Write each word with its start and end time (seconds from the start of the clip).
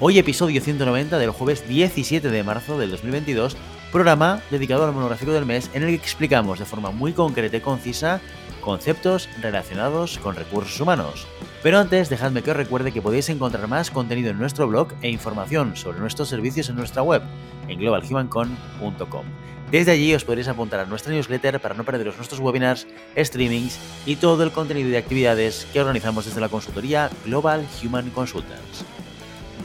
Hoy 0.00 0.16
episodio 0.16 0.60
190 0.60 1.18
del 1.18 1.30
jueves 1.30 1.66
17 1.66 2.30
de 2.30 2.44
marzo 2.44 2.78
del 2.78 2.92
2022, 2.92 3.56
programa 3.90 4.40
dedicado 4.48 4.86
al 4.86 4.92
monográfico 4.92 5.32
del 5.32 5.44
mes 5.44 5.70
en 5.74 5.82
el 5.82 5.88
que 5.88 5.96
explicamos 5.96 6.60
de 6.60 6.66
forma 6.66 6.92
muy 6.92 7.12
concreta 7.12 7.56
y 7.56 7.60
concisa 7.60 8.20
conceptos 8.60 9.28
relacionados 9.42 10.18
con 10.18 10.36
recursos 10.36 10.80
humanos. 10.80 11.26
Pero 11.64 11.80
antes, 11.80 12.08
dejadme 12.08 12.42
que 12.42 12.52
os 12.52 12.56
recuerde 12.56 12.92
que 12.92 13.02
podéis 13.02 13.28
encontrar 13.28 13.66
más 13.66 13.90
contenido 13.90 14.30
en 14.30 14.38
nuestro 14.38 14.68
blog 14.68 14.94
e 15.02 15.10
información 15.10 15.74
sobre 15.74 15.98
nuestros 15.98 16.28
servicios 16.28 16.68
en 16.68 16.76
nuestra 16.76 17.02
web, 17.02 17.22
en 17.66 17.80
globalhumancon.com. 17.80 19.24
Desde 19.72 19.90
allí 19.90 20.14
os 20.14 20.24
podréis 20.24 20.46
apuntar 20.46 20.78
a 20.78 20.86
nuestra 20.86 21.12
newsletter 21.12 21.58
para 21.58 21.74
no 21.74 21.82
perderos 21.82 22.16
nuestros 22.16 22.38
webinars, 22.38 22.86
streamings 23.16 23.80
y 24.06 24.14
todo 24.14 24.44
el 24.44 24.52
contenido 24.52 24.90
de 24.90 24.98
actividades 24.98 25.66
que 25.72 25.80
organizamos 25.80 26.24
desde 26.24 26.40
la 26.40 26.48
consultoría 26.48 27.10
Global 27.24 27.66
Human 27.82 28.10
Consultants. 28.10 28.84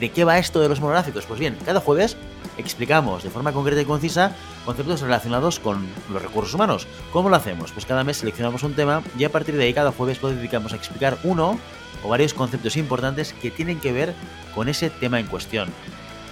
¿De 0.03 0.11
qué 0.11 0.25
va 0.25 0.37
esto 0.37 0.59
de 0.59 0.67
los 0.67 0.81
monográficos? 0.81 1.25
Pues 1.25 1.39
bien, 1.39 1.57
cada 1.63 1.79
jueves 1.79 2.17
explicamos 2.57 3.23
de 3.23 3.29
forma 3.29 3.53
concreta 3.53 3.79
y 3.79 3.85
concisa 3.85 4.35
conceptos 4.65 4.99
relacionados 4.99 5.61
con 5.61 5.87
los 6.11 6.21
recursos 6.21 6.53
humanos. 6.53 6.87
¿Cómo 7.13 7.29
lo 7.29 7.37
hacemos? 7.37 7.71
Pues 7.71 7.85
cada 7.85 8.03
mes 8.03 8.17
seleccionamos 8.17 8.63
un 8.63 8.73
tema 8.73 9.01
y 9.17 9.23
a 9.23 9.31
partir 9.31 9.55
de 9.55 9.63
ahí 9.63 9.73
cada 9.73 9.93
jueves 9.93 10.21
lo 10.21 10.31
dedicamos 10.31 10.73
a 10.73 10.75
explicar 10.75 11.17
uno 11.23 11.57
o 12.03 12.09
varios 12.09 12.33
conceptos 12.33 12.75
importantes 12.75 13.31
que 13.31 13.49
tienen 13.49 13.79
que 13.79 13.93
ver 13.93 14.13
con 14.53 14.67
ese 14.67 14.89
tema 14.89 15.21
en 15.21 15.27
cuestión. 15.27 15.69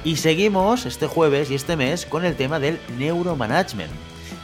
Y 0.03 0.17
seguimos 0.17 0.86
este 0.86 1.08
jueves 1.08 1.49
y 1.49 1.55
este 1.55 1.77
mes 1.77 2.05
con 2.05 2.25
el 2.25 2.36
tema 2.36 2.59
del 2.59 2.77
neuromanagement. 2.97 3.94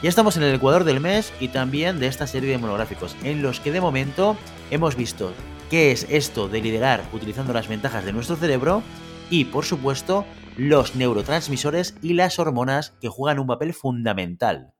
Ya 0.02 0.08
estamos 0.08 0.38
en 0.38 0.44
el 0.44 0.54
ecuador 0.54 0.84
del 0.84 1.00
mes 1.00 1.34
y 1.38 1.48
también 1.48 2.00
de 2.00 2.06
esta 2.06 2.26
serie 2.26 2.48
de 2.48 2.56
monográficos 2.56 3.14
en 3.22 3.42
los 3.42 3.60
que 3.60 3.72
de 3.72 3.82
momento 3.82 4.38
hemos 4.70 4.96
visto 4.96 5.34
qué 5.68 5.92
es 5.92 6.06
esto 6.08 6.48
de 6.48 6.62
liderar 6.62 7.04
utilizando 7.12 7.52
las 7.52 7.68
ventajas 7.68 8.06
de 8.06 8.14
nuestro 8.14 8.36
cerebro 8.36 8.82
y, 9.30 9.44
por 9.44 9.64
supuesto, 9.64 10.24
los 10.56 10.96
neurotransmisores 10.96 11.94
y 12.02 12.14
las 12.14 12.38
hormonas 12.38 12.90
que 13.00 13.08
juegan 13.08 13.38
un 13.38 13.46
papel 13.46 13.74
fundamental. 13.74 14.74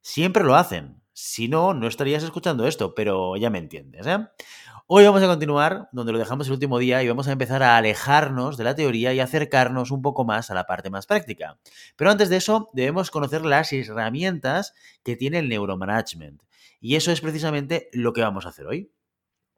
Siempre 0.00 0.44
lo 0.44 0.56
hacen. 0.56 1.02
Si 1.14 1.48
no, 1.48 1.74
no 1.74 1.86
estarías 1.86 2.22
escuchando 2.22 2.66
esto, 2.66 2.94
pero 2.94 3.36
ya 3.36 3.50
me 3.50 3.58
entiendes. 3.58 4.06
¿eh? 4.06 4.18
Hoy 4.86 5.04
vamos 5.04 5.22
a 5.22 5.26
continuar 5.26 5.88
donde 5.92 6.12
lo 6.12 6.18
dejamos 6.18 6.46
el 6.46 6.54
último 6.54 6.78
día 6.78 7.02
y 7.02 7.08
vamos 7.08 7.28
a 7.28 7.32
empezar 7.32 7.62
a 7.62 7.76
alejarnos 7.76 8.56
de 8.56 8.64
la 8.64 8.74
teoría 8.74 9.12
y 9.12 9.20
acercarnos 9.20 9.90
un 9.90 10.02
poco 10.02 10.24
más 10.24 10.50
a 10.50 10.54
la 10.54 10.64
parte 10.64 10.90
más 10.90 11.06
práctica. 11.06 11.58
Pero 11.96 12.10
antes 12.10 12.28
de 12.28 12.36
eso, 12.36 12.68
debemos 12.72 13.10
conocer 13.10 13.44
las 13.44 13.72
herramientas 13.72 14.74
que 15.02 15.16
tiene 15.16 15.38
el 15.38 15.48
neuromanagement. 15.48 16.42
Y 16.80 16.96
eso 16.96 17.12
es 17.12 17.20
precisamente 17.20 17.88
lo 17.92 18.12
que 18.12 18.22
vamos 18.22 18.44
a 18.46 18.50
hacer 18.50 18.66
hoy. 18.66 18.92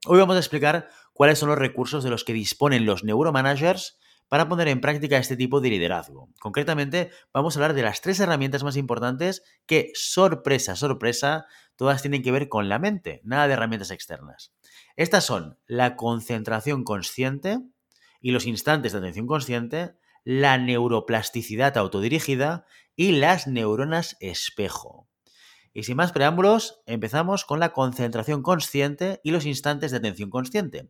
Hoy 0.07 0.19
vamos 0.19 0.37
a 0.37 0.41
explicar 0.41 0.89
cuáles 1.15 1.39
son 1.39 1.49
los 1.49 1.59
recursos 1.59 2.05
de 2.05 2.11
los 2.11 2.25
que 2.25 2.35
disponen 2.35 2.85
los 2.85 3.05
neuromanagers 3.05 3.99
para 4.29 4.49
poner 4.49 4.69
en 4.69 4.81
práctica 4.81 5.19
este 5.19 5.37
tipo 5.37 5.61
de 5.61 5.71
liderazgo. 5.71 6.29
Concretamente, 6.41 7.11
vamos 7.33 7.57
a 7.57 7.61
hablar 7.61 7.75
de 7.75 7.83
las 7.83 8.01
tres 8.01 8.21
herramientas 8.21 8.65
más 8.65 8.77
importantes 8.77 9.43
que, 9.67 9.91
sorpresa, 9.95 10.77
sorpresa, 10.77 11.47
todas 11.77 12.03
tienen 12.03 12.23
que 12.23 12.33
ver 12.33 12.49
con 12.49 12.69
la 12.69 12.79
mente, 12.79 13.21
nada 13.25 13.47
de 13.47 13.55
herramientas 13.55 13.91
externas. 13.91 14.53
Estas 14.97 15.25
son 15.25 15.59
la 15.67 15.97
concentración 15.97 16.85
consciente 16.85 17.61
y 18.21 18.31
los 18.31 18.47
instantes 18.47 18.93
de 18.93 18.99
atención 18.99 19.27
consciente, 19.27 19.95
la 20.25 20.57
neuroplasticidad 20.57 21.77
autodirigida 21.77 22.65
y 22.97 23.13
las 23.13 23.47
neuronas 23.47 24.17
espejo. 24.21 25.09
Y 25.75 25.83
sin 25.83 25.97
más 25.97 26.13
preámbulos, 26.13 26.81
empezamos 26.87 27.45
con 27.45 27.59
la 27.59 27.73
concentración 27.73 28.43
consciente 28.43 29.21
y 29.25 29.33
los 29.33 29.45
instantes 29.45 29.91
de 29.91 29.97
atención 29.97 30.31
consciente. 30.31 30.89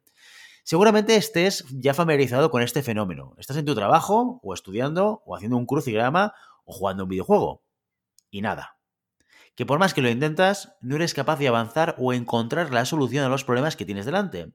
Seguramente 0.65 1.15
estés 1.17 1.63
ya 1.71 1.93
familiarizado 1.93 2.51
con 2.51 2.63
este 2.63 2.83
fenómeno. 2.83 3.35
Estás 3.37 3.59
en 3.59 3.67
tu 3.67 3.75
trabajo, 3.75 4.41
o 4.43 4.55
estudiando, 4.55 5.23
o 5.27 5.37
haciendo 5.37 5.59
un 5.59 5.67
crucigrama, 5.67 6.33
o 6.65 6.73
jugando 6.73 7.03
un 7.03 7.11
videojuego. 7.11 7.63
Y 8.31 8.41
nada. 8.41 8.79
Que 9.57 9.67
por 9.67 9.79
más 9.79 9.93
que 9.93 10.01
lo 10.01 10.09
intentas, 10.09 10.75
no 10.81 10.97
eres 10.97 11.13
capaz 11.13 11.39
de 11.39 11.49
avanzar 11.49 11.95
o 11.99 12.15
encontrar 12.15 12.73
la 12.73 12.87
solución 12.87 13.27
a 13.27 13.29
los 13.29 13.45
problemas 13.45 13.77
que 13.77 13.85
tienes 13.85 14.07
delante. 14.07 14.55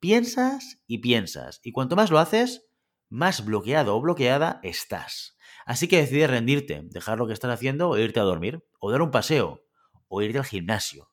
Piensas 0.00 0.82
y 0.86 0.98
piensas, 0.98 1.60
y 1.64 1.72
cuanto 1.72 1.96
más 1.96 2.10
lo 2.10 2.18
haces, 2.18 2.66
más 3.08 3.42
bloqueado 3.46 3.96
o 3.96 4.00
bloqueada 4.02 4.60
estás. 4.62 5.38
Así 5.64 5.88
que 5.88 5.96
decides 5.96 6.28
rendirte, 6.28 6.82
dejar 6.84 7.16
lo 7.16 7.26
que 7.26 7.32
estás 7.32 7.50
haciendo 7.50 7.96
e 7.96 8.02
irte 8.02 8.20
a 8.20 8.24
dormir, 8.24 8.62
o 8.80 8.90
dar 8.90 9.00
un 9.00 9.10
paseo, 9.10 9.64
o 10.08 10.20
irte 10.20 10.36
al 10.36 10.44
gimnasio. 10.44 11.10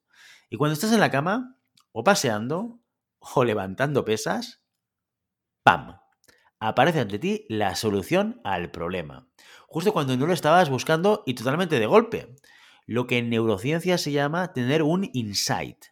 Y 0.49 0.57
cuando 0.57 0.73
estás 0.73 0.91
en 0.91 0.99
la 0.99 1.09
cama, 1.09 1.57
o 1.93 2.03
paseando, 2.03 2.81
o 3.33 3.43
levantando 3.43 4.05
pesas, 4.05 4.61
¡pam! 5.63 5.97
Aparece 6.59 6.99
ante 6.99 7.19
ti 7.19 7.45
la 7.49 7.75
solución 7.75 8.39
al 8.43 8.71
problema. 8.71 9.27
Justo 9.67 9.93
cuando 9.93 10.15
no 10.15 10.25
lo 10.25 10.33
estabas 10.33 10.69
buscando 10.69 11.23
y 11.25 11.33
totalmente 11.33 11.79
de 11.79 11.85
golpe. 11.85 12.35
Lo 12.85 13.07
que 13.07 13.17
en 13.17 13.29
neurociencia 13.29 13.97
se 13.97 14.11
llama 14.11 14.53
tener 14.53 14.83
un 14.83 15.09
insight. 15.13 15.85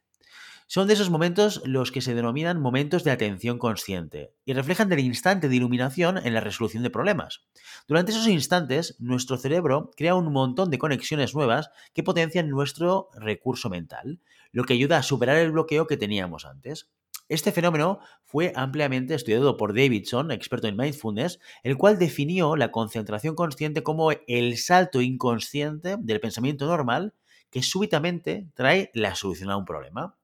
Son 0.67 0.87
de 0.87 0.93
esos 0.93 1.09
momentos 1.09 1.61
los 1.65 1.91
que 1.91 2.01
se 2.01 2.15
denominan 2.15 2.59
momentos 2.59 3.03
de 3.03 3.11
atención 3.11 3.59
consciente 3.59 4.33
y 4.45 4.53
reflejan 4.53 4.91
el 4.91 4.99
instante 4.99 5.49
de 5.49 5.55
iluminación 5.55 6.17
en 6.17 6.33
la 6.33 6.39
resolución 6.39 6.81
de 6.81 6.89
problemas. 6.89 7.43
Durante 7.87 8.11
esos 8.11 8.27
instantes, 8.27 8.95
nuestro 8.99 9.37
cerebro 9.37 9.91
crea 9.97 10.15
un 10.15 10.31
montón 10.31 10.71
de 10.71 10.79
conexiones 10.79 11.35
nuevas 11.35 11.69
que 11.93 12.03
potencian 12.03 12.49
nuestro 12.49 13.09
recurso 13.13 13.69
mental, 13.69 14.21
lo 14.51 14.63
que 14.63 14.73
ayuda 14.73 14.97
a 14.97 15.03
superar 15.03 15.37
el 15.37 15.51
bloqueo 15.51 15.85
que 15.85 15.97
teníamos 15.97 16.45
antes. 16.45 16.89
Este 17.29 17.51
fenómeno 17.51 17.99
fue 18.23 18.51
ampliamente 18.55 19.15
estudiado 19.15 19.57
por 19.57 19.73
Davidson, 19.73 20.31
experto 20.31 20.67
en 20.67 20.75
mindfulness, 20.75 21.39
el 21.63 21.77
cual 21.77 21.97
definió 21.97 22.55
la 22.55 22.71
concentración 22.71 23.35
consciente 23.35 23.81
como 23.81 24.11
el 24.27 24.57
salto 24.57 25.01
inconsciente 25.01 25.95
del 25.99 26.19
pensamiento 26.19 26.65
normal 26.65 27.13
que 27.49 27.63
súbitamente 27.63 28.47
trae 28.55 28.91
la 28.93 29.15
solución 29.15 29.51
a 29.51 29.57
un 29.57 29.65
problema. 29.65 30.15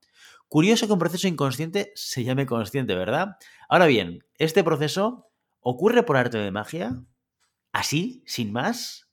Curioso 0.48 0.88
que 0.88 0.94
un 0.94 1.00
proceso 1.00 1.28
inconsciente 1.28 1.92
se 1.94 2.24
llame 2.24 2.48
consciente, 2.48 2.96
¿verdad? 2.96 3.38
Ahora 3.70 3.86
bien, 3.86 4.26
¿este 4.40 4.64
proceso 4.64 5.30
ocurre 5.62 6.02
por 6.02 6.18
arte 6.18 6.40
de 6.40 6.52
magia? 6.52 7.04
¿Así? 7.72 8.24
¿Sin 8.26 8.52
más? 8.52 9.08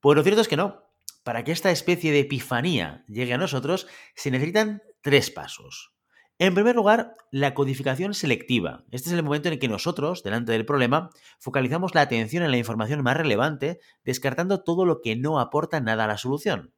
Pues 0.00 0.16
lo 0.16 0.22
cierto 0.22 0.40
es 0.40 0.48
que 0.48 0.56
no. 0.56 0.84
Para 1.24 1.42
que 1.42 1.50
esta 1.50 1.72
especie 1.72 2.12
de 2.12 2.20
epifanía 2.20 3.04
llegue 3.08 3.34
a 3.34 3.38
nosotros, 3.38 3.88
se 4.14 4.30
necesitan 4.30 4.80
tres 5.00 5.30
pasos. 5.30 5.95
En 6.38 6.52
primer 6.52 6.76
lugar, 6.76 7.16
la 7.30 7.54
codificación 7.54 8.12
selectiva. 8.12 8.84
Este 8.90 9.08
es 9.08 9.14
el 9.14 9.22
momento 9.22 9.48
en 9.48 9.54
el 9.54 9.58
que 9.58 9.68
nosotros, 9.68 10.22
delante 10.22 10.52
del 10.52 10.66
problema, 10.66 11.08
focalizamos 11.38 11.94
la 11.94 12.02
atención 12.02 12.42
en 12.42 12.50
la 12.50 12.58
información 12.58 13.02
más 13.02 13.16
relevante, 13.16 13.80
descartando 14.04 14.62
todo 14.62 14.84
lo 14.84 15.00
que 15.00 15.16
no 15.16 15.40
aporta 15.40 15.80
nada 15.80 16.04
a 16.04 16.08
la 16.08 16.18
solución. 16.18 16.74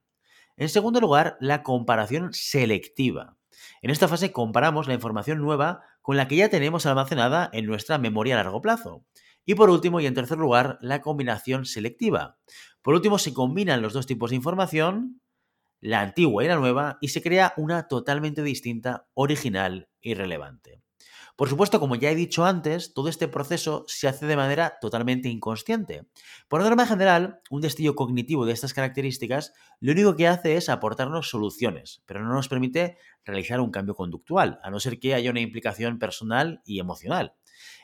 En 0.55 0.69
segundo 0.69 1.01
lugar, 1.01 1.35
la 1.41 1.61
comparación 1.61 2.31
selectiva. 2.31 3.35
En 3.81 3.89
esta 3.91 4.07
fase 4.07 4.31
comparamos 4.31 4.87
la 4.87 4.93
información 4.93 5.39
nueva 5.39 5.81
con 6.01 6.15
la 6.15 6.29
que 6.29 6.37
ya 6.37 6.47
tenemos 6.47 6.85
almacenada 6.85 7.49
en 7.51 7.65
nuestra 7.65 7.97
memoria 7.97 8.39
a 8.39 8.43
largo 8.43 8.61
plazo. 8.61 9.03
Y 9.45 9.55
por 9.55 9.69
último 9.69 9.99
y 9.99 10.05
en 10.05 10.13
tercer 10.13 10.37
lugar, 10.37 10.77
la 10.79 11.01
combinación 11.01 11.65
selectiva. 11.65 12.37
Por 12.81 12.93
último, 12.93 13.17
se 13.19 13.33
combinan 13.33 13.81
los 13.81 13.91
dos 13.91 14.07
tipos 14.07 14.29
de 14.29 14.37
información 14.37 15.19
la 15.81 16.01
antigua 16.01 16.43
y 16.43 16.47
la 16.47 16.55
nueva, 16.55 16.97
y 17.01 17.09
se 17.09 17.21
crea 17.21 17.53
una 17.57 17.87
totalmente 17.87 18.43
distinta, 18.43 19.07
original 19.13 19.89
y 20.01 20.13
relevante. 20.13 20.83
Por 21.39 21.47
supuesto, 21.47 21.79
como 21.79 21.95
ya 21.95 22.11
he 22.11 22.15
dicho 22.15 22.43
antes, 22.43 22.93
todo 22.93 23.07
este 23.07 23.29
proceso 23.29 23.85
se 23.87 24.09
hace 24.09 24.25
de 24.25 24.35
manera 24.35 24.73
totalmente 24.81 25.29
inconsciente. 25.29 26.03
Por 26.49 26.61
norma 26.61 26.85
general, 26.85 27.39
un 27.49 27.61
destello 27.61 27.95
cognitivo 27.95 28.45
de 28.45 28.51
estas 28.51 28.73
características 28.73 29.53
lo 29.79 29.93
único 29.93 30.17
que 30.17 30.27
hace 30.27 30.57
es 30.57 30.67
aportarnos 30.67 31.29
soluciones, 31.29 32.03
pero 32.05 32.21
no 32.21 32.33
nos 32.33 32.49
permite 32.49 32.97
realizar 33.23 33.61
un 33.61 33.71
cambio 33.71 33.95
conductual, 33.95 34.59
a 34.63 34.69
no 34.69 34.81
ser 34.81 34.99
que 34.99 35.13
haya 35.13 35.31
una 35.31 35.39
implicación 35.39 35.97
personal 35.97 36.61
y 36.65 36.81
emocional. 36.81 37.35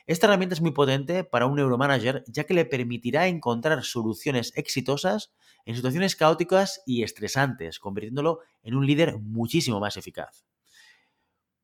Esta 0.06 0.28
herramienta 0.28 0.56
es 0.56 0.60
muy 0.60 0.72
potente 0.72 1.24
para 1.24 1.46
un 1.46 1.56
neuromanager 1.56 2.26
ya 2.28 2.44
que 2.44 2.56
le 2.56 2.66
permitirá 2.66 3.28
encontrar 3.28 3.86
soluciones 3.86 4.52
exitosas 4.58 5.34
en 5.64 5.78
situaciones 5.78 6.18
caóticas 6.18 6.82
y 6.86 7.04
estresantes, 7.04 7.80
convirtiéndolo 7.80 8.42
en 8.64 8.76
un 8.76 8.86
líder 8.86 9.18
muchísimo 9.18 9.80
más 9.80 9.96
eficaz. 9.96 10.46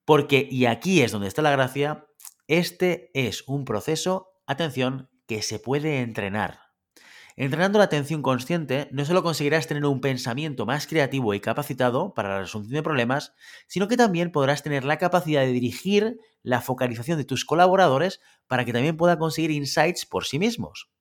Porque, 0.05 0.47
y 0.49 0.65
aquí 0.65 1.01
es 1.01 1.11
donde 1.11 1.27
está 1.27 1.41
la 1.41 1.51
gracia, 1.51 2.07
este 2.47 3.11
es 3.13 3.43
un 3.47 3.65
proceso, 3.65 4.33
atención, 4.45 5.09
que 5.27 5.41
se 5.41 5.59
puede 5.59 5.99
entrenar. 6.01 6.71
Entrenando 7.37 7.79
la 7.79 7.85
atención 7.85 8.21
consciente, 8.21 8.89
no 8.91 9.05
solo 9.05 9.23
conseguirás 9.23 9.67
tener 9.67 9.85
un 9.85 10.01
pensamiento 10.01 10.65
más 10.65 10.85
creativo 10.85 11.33
y 11.33 11.39
capacitado 11.39 12.13
para 12.13 12.29
la 12.29 12.39
resolución 12.41 12.75
de 12.75 12.83
problemas, 12.83 13.33
sino 13.67 13.87
que 13.87 13.97
también 13.97 14.31
podrás 14.31 14.63
tener 14.63 14.83
la 14.83 14.97
capacidad 14.97 15.41
de 15.41 15.51
dirigir 15.51 16.19
la 16.43 16.61
focalización 16.61 17.17
de 17.17 17.23
tus 17.23 17.45
colaboradores 17.45 18.19
para 18.47 18.65
que 18.65 18.73
también 18.73 18.97
puedan 18.97 19.17
conseguir 19.17 19.51
insights 19.51 20.05
por 20.05 20.25
sí 20.25 20.39
mismos. 20.39 20.91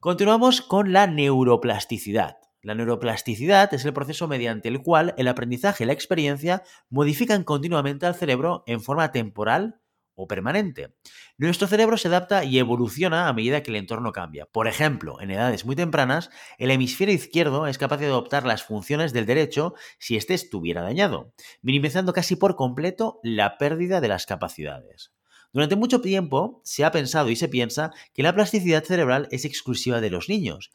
Continuamos 0.00 0.60
con 0.60 0.92
la 0.92 1.06
neuroplasticidad. 1.06 2.41
La 2.62 2.76
neuroplasticidad 2.76 3.74
es 3.74 3.84
el 3.84 3.92
proceso 3.92 4.28
mediante 4.28 4.68
el 4.68 4.82
cual 4.82 5.14
el 5.18 5.26
aprendizaje 5.26 5.82
y 5.82 5.86
la 5.88 5.92
experiencia 5.92 6.62
modifican 6.90 7.42
continuamente 7.42 8.06
al 8.06 8.14
cerebro 8.14 8.62
en 8.68 8.80
forma 8.80 9.10
temporal 9.10 9.80
o 10.14 10.28
permanente. 10.28 10.94
Nuestro 11.38 11.66
cerebro 11.66 11.96
se 11.96 12.06
adapta 12.06 12.44
y 12.44 12.60
evoluciona 12.60 13.26
a 13.26 13.32
medida 13.32 13.64
que 13.64 13.72
el 13.72 13.76
entorno 13.76 14.12
cambia. 14.12 14.46
Por 14.46 14.68
ejemplo, 14.68 15.20
en 15.20 15.32
edades 15.32 15.64
muy 15.64 15.74
tempranas, 15.74 16.30
el 16.58 16.70
hemisferio 16.70 17.14
izquierdo 17.14 17.66
es 17.66 17.78
capaz 17.78 17.96
de 17.96 18.06
adoptar 18.06 18.46
las 18.46 18.62
funciones 18.62 19.12
del 19.12 19.26
derecho 19.26 19.74
si 19.98 20.16
éste 20.16 20.34
estuviera 20.34 20.82
dañado, 20.82 21.34
minimizando 21.62 22.12
casi 22.12 22.36
por 22.36 22.54
completo 22.54 23.18
la 23.24 23.58
pérdida 23.58 24.00
de 24.00 24.08
las 24.08 24.24
capacidades. 24.24 25.12
Durante 25.52 25.76
mucho 25.76 26.00
tiempo 26.00 26.62
se 26.64 26.84
ha 26.84 26.92
pensado 26.92 27.28
y 27.28 27.36
se 27.36 27.48
piensa 27.48 27.90
que 28.14 28.22
la 28.22 28.34
plasticidad 28.34 28.84
cerebral 28.84 29.28
es 29.32 29.44
exclusiva 29.44 30.00
de 30.00 30.10
los 30.10 30.28
niños. 30.28 30.70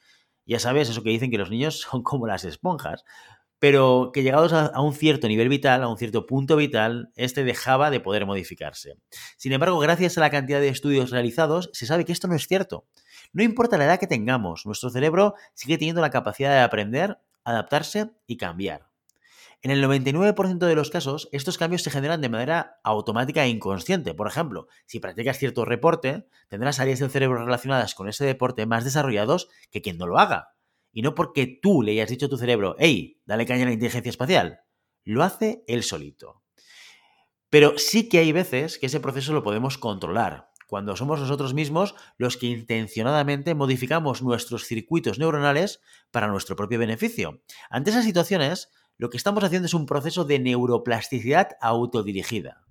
Ya 0.47 0.59
sabes, 0.59 0.89
eso 0.89 1.03
que 1.03 1.09
dicen 1.09 1.29
que 1.29 1.37
los 1.37 1.51
niños 1.51 1.79
son 1.91 2.01
como 2.01 2.25
las 2.25 2.43
esponjas 2.43 3.03
pero 3.59 4.11
que 4.13 4.23
llegados 4.23 4.53
a, 4.53 4.79
un 4.81 4.93
cierto 4.93 5.27
nivel 5.27 5.49
vital, 5.49 5.81
a 5.83 5.87
un 5.87 5.97
cierto 5.97 6.25
punto 6.25 6.55
vital, 6.55 7.11
este 7.15 7.43
dejaba 7.43 7.89
de 7.89 7.99
poder 7.99 8.25
modificarse. 8.25 8.97
Sin 9.35 9.51
embargo, 9.51 9.79
gracias 9.79 10.17
a 10.17 10.21
la 10.21 10.29
cantidad 10.29 10.59
de 10.59 10.69
estudios 10.69 11.09
realizados, 11.09 11.69
se 11.73 11.85
sabe 11.85 12.05
que 12.05 12.11
esto 12.11 12.27
no 12.27 12.35
es 12.35 12.47
cierto. 12.47 12.85
No 13.33 13.43
importa 13.43 13.77
la 13.77 13.85
edad 13.85 13.99
que 13.99 14.07
tengamos, 14.07 14.65
nuestro 14.65 14.89
cerebro 14.89 15.33
sigue 15.53 15.77
teniendo 15.77 16.01
la 16.01 16.11
capacidad 16.11 16.51
de 16.51 16.59
aprender, 16.59 17.17
adaptarse 17.43 18.11
y 18.27 18.37
cambiar. 18.37 18.86
En 19.67 19.71
el 19.71 19.83
99% 19.83 20.59
de 20.59 20.75
los 20.75 20.89
casos, 20.89 21.27
estos 21.33 21.57
cambios 21.57 21.83
se 21.83 21.91
generan 21.91 22.21
de 22.21 22.29
manera 22.29 22.79
automática 22.85 23.43
e 23.43 23.49
inconsciente. 23.49 24.13
Por 24.13 24.25
ejemplo, 24.25 24.69
si 24.85 25.01
practicas 25.01 25.39
cierto 25.39 25.65
reporte, 25.65 26.25
tendrás 26.47 26.79
áreas 26.79 26.99
del 26.99 27.09
cerebro 27.09 27.43
relacionadas 27.43 27.93
con 27.93 28.07
ese 28.07 28.23
deporte 28.23 28.65
más 28.65 28.85
desarrollados 28.85 29.49
que 29.69 29.81
quien 29.81 29.97
no 29.97 30.07
lo 30.07 30.19
haga 30.19 30.53
y 30.93 31.01
no 31.01 31.15
porque 31.15 31.59
tú 31.61 31.81
le 31.81 31.91
hayas 31.91 32.09
dicho 32.09 32.27
a 32.27 32.29
tu 32.29 32.37
cerebro, 32.37 32.77
hey, 32.79 33.19
dale 33.25 33.45
caña 33.45 33.63
a 33.63 33.65
la 33.65 33.73
inteligencia 33.73 34.09
espacial. 34.09 34.61
Lo 35.03 35.21
hace 35.21 35.65
él 35.67 35.83
solito. 35.83 36.43
Pero 37.49 37.77
sí 37.77 38.07
que 38.07 38.19
hay 38.19 38.31
veces 38.31 38.77
que 38.77 38.85
ese 38.85 39.01
proceso 39.01 39.33
lo 39.33 39.43
podemos 39.43 39.77
controlar, 39.77 40.47
cuando 40.67 40.95
somos 40.95 41.19
nosotros 41.19 41.53
mismos 41.53 41.93
los 42.17 42.37
que 42.37 42.47
intencionadamente 42.47 43.53
modificamos 43.53 44.21
nuestros 44.21 44.65
circuitos 44.65 45.19
neuronales 45.19 45.81
para 46.11 46.27
nuestro 46.27 46.55
propio 46.55 46.79
beneficio. 46.79 47.41
Ante 47.69 47.89
esas 47.89 48.05
situaciones, 48.05 48.69
lo 48.97 49.09
que 49.09 49.17
estamos 49.17 49.43
haciendo 49.43 49.67
es 49.67 49.73
un 49.73 49.85
proceso 49.85 50.25
de 50.25 50.39
neuroplasticidad 50.39 51.57
autodirigida. 51.61 52.65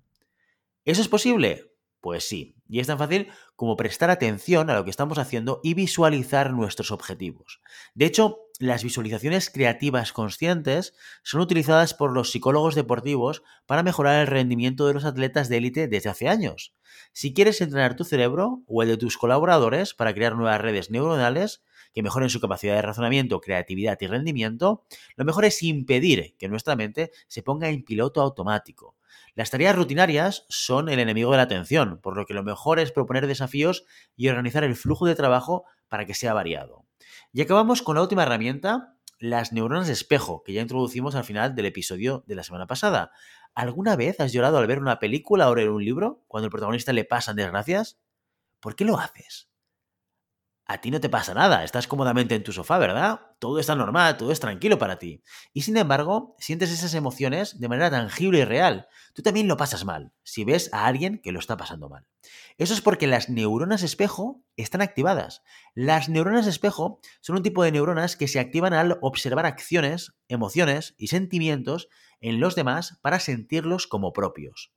¿Eso 0.84 1.02
es 1.02 1.08
posible? 1.08 1.72
Pues 2.00 2.28
sí, 2.28 2.56
y 2.68 2.80
es 2.80 2.86
tan 2.86 2.98
fácil 2.98 3.28
como 3.56 3.76
prestar 3.76 4.10
atención 4.10 4.70
a 4.70 4.74
lo 4.74 4.84
que 4.84 4.90
estamos 4.90 5.18
haciendo 5.18 5.60
y 5.64 5.74
visualizar 5.74 6.52
nuestros 6.52 6.92
objetivos. 6.92 7.60
De 7.94 8.06
hecho, 8.06 8.45
las 8.58 8.82
visualizaciones 8.82 9.50
creativas 9.50 10.12
conscientes 10.12 10.94
son 11.22 11.42
utilizadas 11.42 11.92
por 11.92 12.12
los 12.12 12.30
psicólogos 12.30 12.74
deportivos 12.74 13.42
para 13.66 13.82
mejorar 13.82 14.20
el 14.20 14.26
rendimiento 14.26 14.86
de 14.86 14.94
los 14.94 15.04
atletas 15.04 15.48
de 15.48 15.58
élite 15.58 15.88
desde 15.88 16.08
hace 16.08 16.28
años. 16.28 16.74
Si 17.12 17.34
quieres 17.34 17.60
entrenar 17.60 17.96
tu 17.96 18.04
cerebro 18.04 18.62
o 18.66 18.82
el 18.82 18.88
de 18.88 18.96
tus 18.96 19.18
colaboradores 19.18 19.92
para 19.92 20.14
crear 20.14 20.36
nuevas 20.36 20.60
redes 20.60 20.90
neuronales, 20.90 21.62
que 21.92 22.02
mejoren 22.02 22.30
su 22.30 22.40
capacidad 22.40 22.74
de 22.74 22.82
razonamiento, 22.82 23.40
creatividad 23.40 23.98
y 24.00 24.06
rendimiento, 24.06 24.84
lo 25.16 25.24
mejor 25.24 25.44
es 25.44 25.62
impedir 25.62 26.34
que 26.38 26.48
nuestra 26.48 26.76
mente 26.76 27.10
se 27.26 27.42
ponga 27.42 27.68
en 27.68 27.84
piloto 27.84 28.22
automático. 28.22 28.96
Las 29.34 29.50
tareas 29.50 29.76
rutinarias 29.76 30.46
son 30.48 30.88
el 30.88 30.98
enemigo 30.98 31.30
de 31.30 31.36
la 31.38 31.42
atención, 31.42 32.00
por 32.02 32.16
lo 32.16 32.24
que 32.24 32.34
lo 32.34 32.42
mejor 32.42 32.78
es 32.78 32.92
proponer 32.92 33.26
desafíos 33.26 33.84
y 34.16 34.28
organizar 34.28 34.64
el 34.64 34.76
flujo 34.76 35.06
de 35.06 35.14
trabajo 35.14 35.64
para 35.88 36.06
que 36.06 36.14
sea 36.14 36.32
variado. 36.32 36.85
Y 37.32 37.42
acabamos 37.42 37.82
con 37.82 37.96
la 37.96 38.02
última 38.02 38.22
herramienta, 38.22 38.96
las 39.18 39.52
neuronas 39.52 39.86
de 39.86 39.92
espejo, 39.92 40.42
que 40.42 40.52
ya 40.52 40.62
introducimos 40.62 41.14
al 41.14 41.24
final 41.24 41.54
del 41.54 41.66
episodio 41.66 42.24
de 42.26 42.34
la 42.34 42.42
semana 42.42 42.66
pasada. 42.66 43.12
¿Alguna 43.54 43.96
vez 43.96 44.20
has 44.20 44.32
llorado 44.32 44.58
al 44.58 44.66
ver 44.66 44.78
una 44.78 44.98
película 44.98 45.48
o 45.48 45.54
leer 45.54 45.70
un 45.70 45.84
libro 45.84 46.24
cuando 46.28 46.46
el 46.46 46.50
protagonista 46.50 46.92
le 46.92 47.04
pasan 47.04 47.36
desgracias? 47.36 47.98
¿Por 48.60 48.76
qué 48.76 48.84
lo 48.84 48.98
haces? 48.98 49.48
A 50.66 50.80
ti 50.80 50.90
no 50.90 51.00
te 51.00 51.08
pasa 51.08 51.32
nada, 51.32 51.62
estás 51.62 51.86
cómodamente 51.86 52.34
en 52.34 52.42
tu 52.42 52.52
sofá, 52.52 52.78
¿verdad? 52.78 53.20
Todo 53.38 53.60
está 53.60 53.76
normal, 53.76 54.16
todo 54.16 54.32
es 54.32 54.40
tranquilo 54.40 54.78
para 54.78 54.98
ti. 54.98 55.22
Y 55.52 55.62
sin 55.62 55.76
embargo, 55.76 56.34
sientes 56.38 56.72
esas 56.72 56.94
emociones 56.94 57.60
de 57.60 57.68
manera 57.68 57.90
tangible 57.90 58.40
y 58.40 58.44
real. 58.44 58.88
Tú 59.14 59.22
también 59.22 59.46
lo 59.46 59.56
pasas 59.56 59.84
mal, 59.84 60.12
si 60.24 60.44
ves 60.44 60.68
a 60.72 60.86
alguien 60.86 61.20
que 61.22 61.30
lo 61.30 61.38
está 61.38 61.56
pasando 61.56 61.88
mal. 61.88 62.06
Eso 62.58 62.74
es 62.74 62.80
porque 62.80 63.06
las 63.06 63.28
neuronas 63.28 63.84
espejo 63.84 64.42
están 64.56 64.82
activadas. 64.82 65.42
Las 65.74 66.08
neuronas 66.08 66.48
espejo 66.48 67.00
son 67.20 67.36
un 67.36 67.42
tipo 67.42 67.62
de 67.62 67.70
neuronas 67.70 68.16
que 68.16 68.26
se 68.26 68.40
activan 68.40 68.74
al 68.74 68.98
observar 69.02 69.46
acciones, 69.46 70.14
emociones 70.26 70.94
y 70.98 71.08
sentimientos 71.08 71.88
en 72.20 72.40
los 72.40 72.56
demás 72.56 72.98
para 73.02 73.20
sentirlos 73.20 73.86
como 73.86 74.12
propios. 74.12 74.72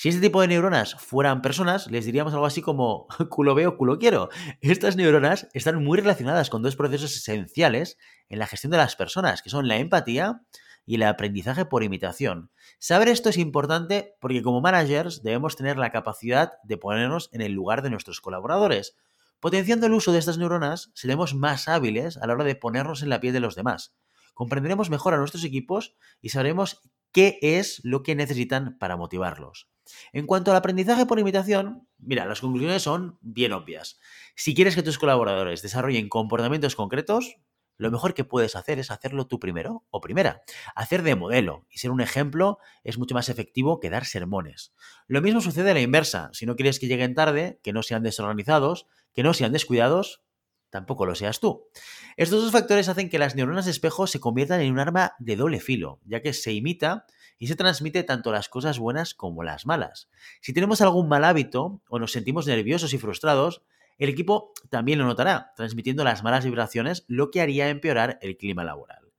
Si 0.00 0.10
este 0.10 0.20
tipo 0.20 0.40
de 0.40 0.46
neuronas 0.46 0.94
fueran 0.94 1.42
personas, 1.42 1.90
les 1.90 2.04
diríamos 2.04 2.32
algo 2.32 2.46
así 2.46 2.62
como 2.62 3.08
culo 3.30 3.56
veo, 3.56 3.76
culo 3.76 3.98
quiero. 3.98 4.28
Estas 4.60 4.94
neuronas 4.94 5.48
están 5.54 5.82
muy 5.82 5.98
relacionadas 5.98 6.50
con 6.50 6.62
dos 6.62 6.76
procesos 6.76 7.16
esenciales 7.16 7.98
en 8.28 8.38
la 8.38 8.46
gestión 8.46 8.70
de 8.70 8.76
las 8.76 8.94
personas, 8.94 9.42
que 9.42 9.50
son 9.50 9.66
la 9.66 9.78
empatía 9.78 10.42
y 10.86 10.94
el 10.94 11.02
aprendizaje 11.02 11.64
por 11.64 11.82
imitación. 11.82 12.52
Saber 12.78 13.08
esto 13.08 13.28
es 13.28 13.38
importante 13.38 14.14
porque 14.20 14.40
como 14.40 14.60
managers 14.60 15.24
debemos 15.24 15.56
tener 15.56 15.78
la 15.78 15.90
capacidad 15.90 16.52
de 16.62 16.76
ponernos 16.76 17.28
en 17.32 17.40
el 17.40 17.50
lugar 17.50 17.82
de 17.82 17.90
nuestros 17.90 18.20
colaboradores. 18.20 18.96
Potenciando 19.40 19.86
el 19.86 19.94
uso 19.94 20.12
de 20.12 20.20
estas 20.20 20.38
neuronas, 20.38 20.92
seremos 20.94 21.34
más 21.34 21.66
hábiles 21.66 22.18
a 22.18 22.28
la 22.28 22.34
hora 22.34 22.44
de 22.44 22.54
ponernos 22.54 23.02
en 23.02 23.08
la 23.08 23.18
piel 23.18 23.32
de 23.32 23.40
los 23.40 23.56
demás. 23.56 23.96
Comprenderemos 24.34 24.90
mejor 24.90 25.14
a 25.14 25.16
nuestros 25.16 25.42
equipos 25.42 25.96
y 26.20 26.28
sabremos 26.28 26.88
qué 27.10 27.40
es 27.42 27.80
lo 27.82 28.04
que 28.04 28.14
necesitan 28.14 28.78
para 28.78 28.96
motivarlos. 28.96 29.68
En 30.12 30.26
cuanto 30.26 30.50
al 30.50 30.56
aprendizaje 30.56 31.06
por 31.06 31.18
imitación, 31.18 31.88
mira, 31.98 32.26
las 32.26 32.40
conclusiones 32.40 32.82
son 32.82 33.18
bien 33.20 33.52
obvias. 33.52 33.98
Si 34.34 34.54
quieres 34.54 34.74
que 34.74 34.82
tus 34.82 34.98
colaboradores 34.98 35.62
desarrollen 35.62 36.08
comportamientos 36.08 36.76
concretos, 36.76 37.36
lo 37.78 37.92
mejor 37.92 38.12
que 38.12 38.24
puedes 38.24 38.56
hacer 38.56 38.80
es 38.80 38.90
hacerlo 38.90 39.28
tú 39.28 39.38
primero 39.38 39.84
o 39.90 40.00
primera. 40.00 40.42
Hacer 40.74 41.02
de 41.02 41.14
modelo 41.14 41.64
y 41.70 41.78
ser 41.78 41.92
un 41.92 42.00
ejemplo 42.00 42.58
es 42.82 42.98
mucho 42.98 43.14
más 43.14 43.28
efectivo 43.28 43.78
que 43.78 43.88
dar 43.88 44.04
sermones. 44.04 44.72
Lo 45.06 45.22
mismo 45.22 45.40
sucede 45.40 45.70
a 45.70 45.74
la 45.74 45.80
inversa. 45.80 46.28
Si 46.32 46.44
no 46.44 46.56
quieres 46.56 46.80
que 46.80 46.88
lleguen 46.88 47.14
tarde, 47.14 47.60
que 47.62 47.72
no 47.72 47.84
sean 47.84 48.02
desorganizados, 48.02 48.88
que 49.14 49.22
no 49.22 49.32
sean 49.32 49.52
descuidados, 49.52 50.24
tampoco 50.70 51.06
lo 51.06 51.14
seas 51.14 51.38
tú. 51.38 51.68
Estos 52.16 52.42
dos 52.42 52.52
factores 52.52 52.88
hacen 52.88 53.08
que 53.08 53.20
las 53.20 53.36
neuronas 53.36 53.64
de 53.64 53.70
espejo 53.70 54.08
se 54.08 54.18
conviertan 54.18 54.60
en 54.60 54.72
un 54.72 54.80
arma 54.80 55.14
de 55.20 55.36
doble 55.36 55.60
filo, 55.60 56.00
ya 56.04 56.20
que 56.20 56.32
se 56.32 56.52
imita 56.52 57.06
y 57.38 57.46
se 57.46 57.56
transmite 57.56 58.02
tanto 58.02 58.32
las 58.32 58.48
cosas 58.48 58.78
buenas 58.78 59.14
como 59.14 59.42
las 59.42 59.64
malas. 59.64 60.08
Si 60.40 60.52
tenemos 60.52 60.80
algún 60.80 61.08
mal 61.08 61.24
hábito 61.24 61.80
o 61.88 61.98
nos 61.98 62.12
sentimos 62.12 62.46
nerviosos 62.46 62.92
y 62.92 62.98
frustrados, 62.98 63.62
el 63.98 64.08
equipo 64.08 64.52
también 64.70 64.98
lo 64.98 65.06
notará, 65.06 65.52
transmitiendo 65.56 66.04
las 66.04 66.22
malas 66.22 66.44
vibraciones, 66.44 67.04
lo 67.08 67.30
que 67.30 67.40
haría 67.40 67.68
empeorar 67.68 68.18
el 68.22 68.36
clima 68.36 68.64
laboral. 68.64 69.12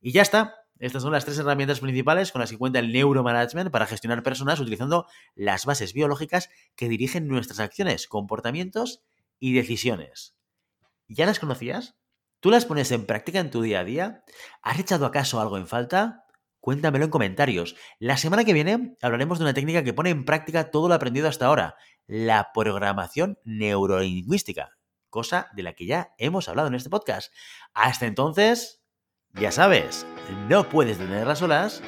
Y 0.00 0.12
ya 0.12 0.22
está. 0.22 0.56
Estas 0.78 1.02
son 1.02 1.12
las 1.12 1.24
tres 1.24 1.38
herramientas 1.38 1.78
principales 1.78 2.32
con 2.32 2.40
las 2.40 2.50
que 2.50 2.58
cuenta 2.58 2.80
el 2.80 2.92
neuromanagement 2.92 3.70
para 3.70 3.86
gestionar 3.86 4.24
personas 4.24 4.58
utilizando 4.58 5.06
las 5.36 5.64
bases 5.64 5.92
biológicas 5.92 6.50
que 6.74 6.88
dirigen 6.88 7.28
nuestras 7.28 7.60
acciones, 7.60 8.08
comportamientos 8.08 9.04
y 9.38 9.52
decisiones. 9.52 10.34
¿Ya 11.06 11.26
las 11.26 11.38
conocías? 11.38 11.94
¿Tú 12.40 12.50
las 12.50 12.64
pones 12.64 12.90
en 12.90 13.06
práctica 13.06 13.38
en 13.38 13.50
tu 13.52 13.62
día 13.62 13.80
a 13.80 13.84
día? 13.84 14.24
¿Has 14.60 14.80
echado 14.80 15.06
acaso 15.06 15.40
algo 15.40 15.56
en 15.56 15.68
falta? 15.68 16.21
Cuéntamelo 16.62 17.06
en 17.06 17.10
comentarios. 17.10 17.74
La 17.98 18.16
semana 18.16 18.44
que 18.44 18.52
viene 18.52 18.96
hablaremos 19.02 19.40
de 19.40 19.44
una 19.46 19.52
técnica 19.52 19.82
que 19.82 19.92
pone 19.92 20.10
en 20.10 20.24
práctica 20.24 20.70
todo 20.70 20.86
lo 20.86 20.94
aprendido 20.94 21.26
hasta 21.28 21.46
ahora, 21.46 21.74
la 22.06 22.52
programación 22.54 23.40
neurolingüística, 23.44 24.70
cosa 25.10 25.48
de 25.56 25.64
la 25.64 25.72
que 25.72 25.86
ya 25.86 26.14
hemos 26.18 26.48
hablado 26.48 26.68
en 26.68 26.76
este 26.76 26.88
podcast. 26.88 27.34
Hasta 27.74 28.06
entonces, 28.06 28.80
ya 29.32 29.50
sabes, 29.50 30.06
no 30.48 30.68
puedes 30.68 30.98
tenerlas 30.98 31.40
solas 31.40 31.82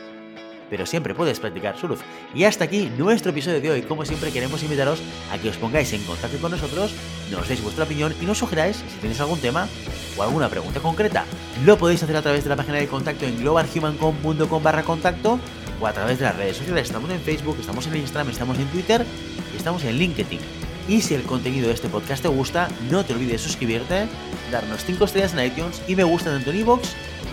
pero 0.71 0.87
siempre 0.87 1.15
puedes 1.15 1.41
practicar 1.41 1.79
su 1.79 1.89
luz. 1.89 2.01
Y 2.35 2.45
hasta 2.45 2.65
aquí 2.65 2.91
nuestro 2.97 3.31
episodio 3.31 3.61
de 3.61 3.71
hoy. 3.71 3.83
Como 3.83 4.05
siempre 4.05 4.31
queremos 4.31 4.63
invitaros 4.63 5.01
a 5.33 5.39
que 5.39 5.49
os 5.49 5.57
pongáis 5.57 5.93
en 5.93 6.03
contacto 6.05 6.39
con 6.39 6.51
nosotros, 6.51 6.95
nos 7.31 7.49
deis 7.49 7.63
vuestra 7.63 7.85
opinión 7.85 8.15
y 8.21 8.27
nos 8.27 8.39
sugeráis 8.39 8.77
si 8.77 8.99
tenéis 8.99 9.21
algún 9.21 9.41
tema 9.41 9.69
o 10.17 10.23
alguna 10.23 10.49
pregunta 10.49 10.81
concreta. 10.81 11.25
Lo 11.65 11.79
podéis 11.79 12.03
hacer 12.03 12.17
a 12.17 12.23
través 12.23 12.45
de 12.45 12.51
la 12.51 12.57
página 12.57 12.79
de 12.79 12.87
contacto 12.87 13.25
en 13.25 13.39
globalhumancom.com 13.41 14.63
barra 14.63 14.83
contacto 14.83 15.39
o 15.81 15.87
a 15.87 15.93
través 15.93 16.19
de 16.19 16.25
las 16.25 16.37
redes 16.37 16.57
sociales. 16.57 16.87
Estamos 16.87 17.11
en 17.11 17.21
Facebook, 17.21 17.57
estamos 17.61 17.87
en 17.87 17.97
Instagram, 17.97 18.31
estamos 18.31 18.59
en 18.59 18.67
Twitter 18.67 19.05
y 19.53 19.57
estamos 19.57 19.85
en 19.85 19.97
LinkedIn. 19.97 20.64
Y 20.89 21.01
si 21.01 21.15
el 21.15 21.23
contenido 21.23 21.69
de 21.69 21.75
este 21.75 21.89
podcast 21.89 22.23
te 22.23 22.29
gusta, 22.29 22.69
no 22.91 23.05
te 23.05 23.15
olvides 23.15 23.41
suscribirte, 23.41 24.07
darnos 24.53 24.85
5 24.85 25.05
estrellas 25.05 25.33
en 25.33 25.47
iTunes 25.47 25.83
y 25.89 25.97
me 25.97 26.05
gusta 26.05 26.31
tanto 26.31 26.51
en 26.51 26.59
iVoox 26.59 26.89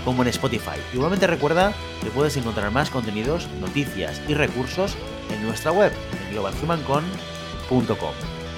como 0.06 0.24
en 0.24 0.30
Spotify. 0.30 0.80
Igualmente 0.94 1.28
recuerda 1.28 1.74
que 2.02 2.10
puedes 2.10 2.38
encontrar 2.38 2.72
más 2.72 2.90
contenidos, 2.90 3.48
noticias 3.60 4.22
y 4.28 4.34
recursos 4.34 4.96
en 5.34 5.44
nuestra 5.44 5.72
web, 5.72 5.92
en 6.28 6.34
globalhumancon.com. 6.34 8.14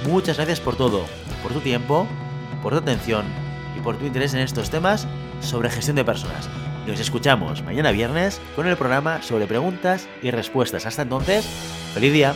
Muchas 0.08 0.38
gracias 0.38 0.60
por 0.60 0.76
todo, 0.76 1.06
por 1.42 1.54
tu 1.54 1.60
tiempo, 1.60 2.08
por 2.62 2.74
tu 2.74 2.80
atención 2.80 3.26
y 3.76 3.82
por 3.82 3.98
tu 3.98 4.06
interés 4.06 4.34
en 4.34 4.42
estos 4.42 4.70
temas 4.70 5.08
sobre 5.42 5.70
gestión 5.70 5.96
de 5.96 6.06
personas. 6.06 6.50
Nos 6.86 7.00
escuchamos 7.00 7.64
mañana 7.64 7.92
viernes 7.92 8.42
con 8.56 8.68
el 8.68 8.76
programa 8.76 9.22
sobre 9.22 9.48
preguntas 9.48 10.08
y 10.22 10.32
respuestas. 10.32 10.86
Hasta 10.86 11.04
entonces, 11.04 11.46
feliz 11.94 12.12
día. 12.12 12.36